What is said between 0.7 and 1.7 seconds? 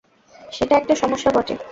একটা সমস্যা বটে।